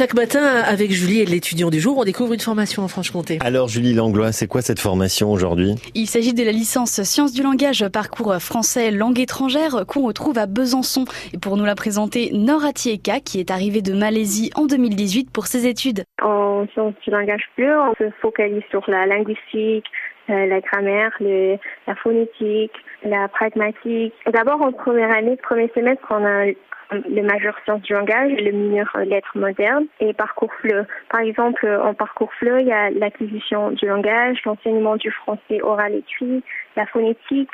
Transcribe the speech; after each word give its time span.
chaque 0.00 0.14
matin, 0.14 0.42
avec 0.66 0.92
Julie 0.92 1.20
et 1.20 1.26
l'étudiant 1.26 1.68
du 1.68 1.78
jour, 1.78 1.98
on 1.98 2.04
découvre 2.04 2.32
une 2.32 2.40
formation 2.40 2.82
en 2.82 2.88
Franche-Comté. 2.88 3.36
Alors 3.44 3.68
Julie 3.68 3.92
Langlois, 3.92 4.32
c'est 4.32 4.46
quoi 4.46 4.62
cette 4.62 4.80
formation 4.80 5.30
aujourd'hui? 5.30 5.74
Il 5.94 6.06
s'agit 6.06 6.32
de 6.32 6.42
la 6.42 6.52
licence 6.52 7.02
Sciences 7.02 7.34
du 7.34 7.42
langage, 7.42 7.86
parcours 7.92 8.34
français 8.36 8.92
langue 8.92 9.20
étrangère 9.20 9.84
qu'on 9.86 10.06
retrouve 10.06 10.38
à 10.38 10.46
Besançon. 10.46 11.04
Et 11.34 11.38
pour 11.38 11.58
nous 11.58 11.66
la 11.66 11.74
présenter, 11.74 12.30
Nora 12.32 12.72
Tieka, 12.72 13.20
qui 13.20 13.40
est 13.40 13.50
arrivée 13.50 13.82
de 13.82 13.92
Malaisie 13.92 14.50
en 14.54 14.64
2018 14.64 15.30
pour 15.30 15.46
ses 15.46 15.66
études. 15.66 16.04
En 16.22 16.66
sciences 16.72 16.94
du 17.04 17.10
langage 17.10 17.42
pur, 17.54 17.68
on 17.68 17.94
se 18.02 18.10
focalise 18.22 18.62
sur 18.70 18.82
la 18.88 19.04
linguistique, 19.04 19.84
euh, 20.30 20.46
la 20.46 20.60
grammaire, 20.60 21.12
la 21.20 21.94
phonétique, 21.96 22.72
la 23.04 23.28
pragmatique. 23.28 24.14
D'abord, 24.32 24.62
en 24.62 24.72
première 24.72 25.14
année, 25.14 25.36
premier 25.36 25.70
semestre, 25.74 26.06
on 26.10 26.24
a 26.24 26.46
le 26.92 27.22
majeur 27.22 27.56
sciences 27.64 27.82
du 27.82 27.92
langage, 27.92 28.32
le 28.32 28.50
mineur 28.50 28.88
lettres 29.04 29.36
modernes 29.36 29.86
et 30.00 30.12
parcours 30.12 30.52
FLE. 30.60 30.86
Par 31.08 31.20
exemple, 31.20 31.66
en 31.66 31.94
parcours 31.94 32.32
FLE, 32.34 32.60
il 32.60 32.66
y 32.66 32.72
a 32.72 32.90
l'acquisition 32.90 33.70
du 33.70 33.86
langage, 33.86 34.38
l'enseignement 34.44 34.96
du 34.96 35.10
français 35.10 35.60
oral 35.62 35.94
écrit, 35.94 36.42
la 36.76 36.86
phonétique, 36.86 37.50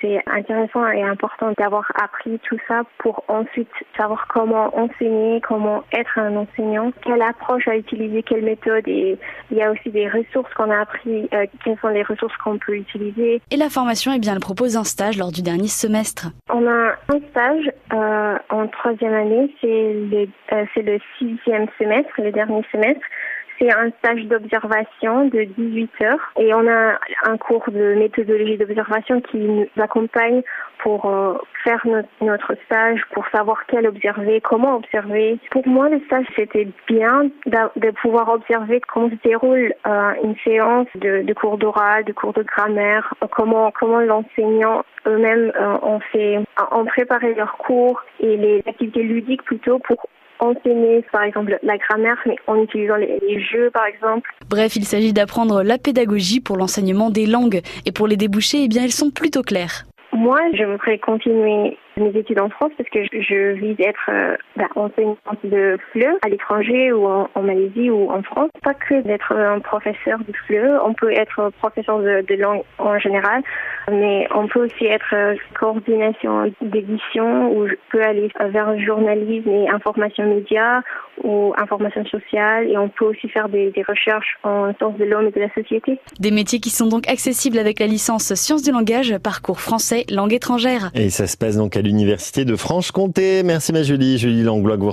c'est 0.00 0.20
intéressant 0.26 0.86
et 0.88 1.02
important 1.02 1.52
d'avoir 1.58 1.90
appris 2.02 2.38
tout 2.40 2.58
ça 2.68 2.82
pour 2.98 3.24
ensuite 3.28 3.70
savoir 3.96 4.26
comment 4.28 4.76
enseigner, 4.76 5.40
comment 5.40 5.82
être 5.92 6.18
un 6.18 6.36
enseignant, 6.36 6.92
quelle 7.02 7.22
approche 7.22 7.66
à 7.68 7.76
utiliser, 7.76 8.22
quelle 8.22 8.42
méthode. 8.42 8.86
Et 8.86 9.18
il 9.50 9.56
y 9.56 9.62
a 9.62 9.70
aussi 9.70 9.90
des 9.90 10.08
ressources 10.08 10.52
qu'on 10.54 10.70
a 10.70 10.80
appris, 10.80 11.28
euh, 11.32 11.46
quelles 11.64 11.78
sont 11.78 11.88
les 11.88 12.02
ressources 12.02 12.36
qu'on 12.38 12.58
peut 12.58 12.76
utiliser. 12.76 13.40
Et 13.50 13.56
la 13.56 13.70
formation, 13.70 14.12
eh 14.14 14.18
bien, 14.18 14.34
elle 14.34 14.40
propose 14.40 14.76
un 14.76 14.84
stage 14.84 15.18
lors 15.18 15.32
du 15.32 15.42
dernier 15.42 15.68
semestre. 15.68 16.28
On 16.52 16.66
a 16.66 16.94
un 17.08 17.20
stage 17.30 17.70
euh, 17.92 18.38
en 18.50 18.66
troisième 18.68 19.14
année, 19.14 19.54
c'est 19.60 19.66
le, 19.66 20.28
euh, 20.52 20.64
c'est 20.74 20.82
le 20.82 20.98
sixième 21.18 21.66
semestre, 21.78 22.12
le 22.18 22.32
dernier 22.32 22.62
semestre. 22.72 23.02
C'est 23.58 23.72
un 23.72 23.90
stage 23.98 24.24
d'observation 24.26 25.26
de 25.26 25.44
18 25.44 25.90
heures 26.02 26.32
et 26.38 26.52
on 26.54 26.66
a 26.68 26.98
un 27.24 27.36
cours 27.38 27.64
de 27.70 27.94
méthodologie 27.94 28.58
d'observation 28.58 29.20
qui 29.22 29.38
nous 29.38 29.66
accompagne 29.78 30.42
pour 30.78 31.06
euh, 31.06 31.34
faire 31.64 31.84
notre, 32.20 32.54
stage, 32.66 33.00
pour 33.12 33.26
savoir 33.28 33.64
quel 33.66 33.86
observer, 33.86 34.40
comment 34.40 34.76
observer. 34.76 35.38
Pour 35.50 35.66
moi, 35.66 35.88
le 35.88 36.00
stage, 36.06 36.26
c'était 36.36 36.68
bien 36.86 37.30
de 37.46 37.90
pouvoir 38.02 38.28
observer 38.28 38.80
comment 38.86 39.10
se 39.10 39.28
déroule 39.28 39.72
euh, 39.86 40.12
une 40.22 40.36
séance 40.44 40.86
de, 40.94 41.32
cours 41.32 41.58
d'oral, 41.58 42.04
de 42.04 42.12
cours 42.12 42.34
de 42.34 42.42
grammaire, 42.42 43.14
comment, 43.32 43.72
comment 43.72 44.00
l'enseignant 44.00 44.84
eux-mêmes 45.06 45.52
euh, 45.58 45.78
ont 45.82 46.00
fait, 46.12 46.38
ont 46.72 46.84
préparé 46.84 47.34
leurs 47.34 47.56
cours 47.56 48.02
et 48.20 48.36
les 48.36 48.62
activités 48.66 49.02
ludiques 49.02 49.42
plutôt 49.44 49.78
pour 49.78 50.06
enseigner 50.40 51.04
par 51.12 51.22
exemple 51.22 51.58
la 51.62 51.78
grammaire, 51.78 52.18
mais 52.26 52.36
en 52.46 52.62
utilisant 52.62 52.96
les, 52.96 53.40
jeux 53.40 53.70
par 53.70 53.86
exemple. 53.86 54.30
Bref, 54.48 54.76
il 54.76 54.84
s'agit 54.84 55.12
d'apprendre 55.12 55.62
la 55.62 55.78
pédagogie 55.78 56.40
pour 56.40 56.56
l'enseignement 56.56 57.10
des 57.10 57.26
langues. 57.26 57.60
Et 57.84 57.92
pour 57.92 58.06
les 58.06 58.16
débouchés, 58.16 58.64
eh 58.64 58.68
bien, 58.68 58.84
elles 58.84 58.92
sont 58.92 59.10
plutôt 59.10 59.42
claires. 59.42 59.84
Moi, 60.12 60.38
je 60.54 60.64
voudrais 60.64 60.98
continuer 60.98 61.76
mes 61.98 62.18
études 62.18 62.40
en 62.40 62.48
France 62.50 62.72
parce 62.76 62.88
que 62.90 63.04
je, 63.04 63.52
vise 63.52 63.76
être 63.78 64.08
euh, 64.08 64.36
bah, 64.56 64.68
enseignante 64.74 65.18
de 65.44 65.78
FLE 65.92 66.18
à 66.22 66.28
l'étranger 66.28 66.92
ou 66.92 67.06
en, 67.06 67.28
Malaisie 67.42 67.90
ou 67.90 68.10
en 68.10 68.22
France. 68.22 68.50
Pas 68.62 68.74
que 68.74 69.02
d'être 69.02 69.32
un 69.32 69.60
professeur 69.60 70.18
de 70.18 70.32
FLE, 70.46 70.78
on 70.84 70.94
peut 70.94 71.12
être 71.12 71.50
professeur 71.58 71.98
de, 72.00 72.24
de, 72.26 72.34
langue 72.34 72.62
en 72.78 72.98
général, 72.98 73.42
mais 73.90 74.26
on 74.34 74.46
peut 74.48 74.66
aussi 74.66 74.86
être 74.86 75.14
euh, 75.14 75.34
coordination 75.58 76.52
d'édition 76.60 77.52
ou 77.52 77.68
je 77.68 77.74
peux 77.90 78.02
aller 78.02 78.28
vers 78.50 78.72
le 78.72 78.84
journalisme 78.84 79.48
et 79.48 79.68
information 79.68 80.26
média 80.26 80.82
ou 81.22 81.54
information 81.56 82.04
sociale 82.06 82.68
et 82.68 82.76
on 82.76 82.88
peut 82.88 83.06
aussi 83.06 83.28
faire 83.28 83.48
des, 83.48 83.70
des 83.70 83.82
recherches 83.82 84.38
en 84.42 84.74
sciences 84.74 84.98
de 84.98 85.04
l'homme 85.04 85.28
et 85.28 85.30
de 85.30 85.40
la 85.40 85.52
société. 85.54 85.98
Des 86.18 86.30
métiers 86.30 86.60
qui 86.60 86.70
sont 86.70 86.86
donc 86.86 87.08
accessibles 87.08 87.58
avec 87.58 87.80
la 87.80 87.86
licence 87.86 88.34
Sciences 88.34 88.62
du 88.62 88.70
langage, 88.70 89.16
parcours 89.18 89.60
français, 89.60 90.04
langue 90.10 90.32
étrangère. 90.32 90.90
Et 90.94 91.10
ça 91.10 91.26
se 91.26 91.36
passe 91.36 91.56
donc 91.56 91.76
à 91.76 91.82
l'Université 91.86 92.44
de 92.44 92.56
Franche-Comté. 92.56 93.42
Merci 93.42 93.72
ma 93.72 93.82
Julie, 93.82 94.18
Julie 94.18 94.42
Langlois, 94.42 94.76
que 94.76 94.82
vous 94.82 94.90